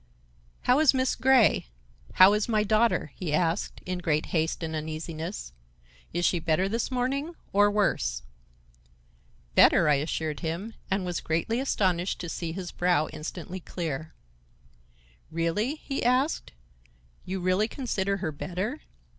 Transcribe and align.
"How 0.63 0.79
is 0.79 0.95
Miss 0.95 1.13
Grey? 1.15 1.67
How 2.13 2.33
is 2.33 2.49
my 2.49 2.63
daughter?" 2.63 3.11
he 3.13 3.31
asked 3.31 3.81
in 3.85 3.99
great 3.99 4.25
haste 4.33 4.63
and 4.63 4.75
uneasiness. 4.75 5.53
"Is 6.11 6.25
she 6.25 6.39
better 6.39 6.67
this 6.67 6.89
morning, 6.89 7.35
or—worse?" 7.53 8.23
"Better," 9.53 9.87
I 9.89 9.93
assured 10.01 10.39
him, 10.39 10.73
and 10.89 11.05
was 11.05 11.21
greatly 11.21 11.59
astonished 11.59 12.17
to 12.21 12.29
see 12.29 12.51
his 12.51 12.71
brow 12.71 13.09
instantly 13.09 13.59
clear. 13.59 14.11
"Really?" 15.29 15.75
he 15.75 16.03
asked. 16.03 16.51
"You 17.23 17.39
really 17.39 17.67
consider 17.67 18.17
her 18.17 18.31
better? 18.31 18.79